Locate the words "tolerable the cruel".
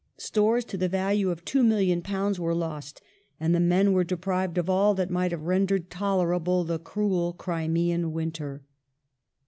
5.91-7.33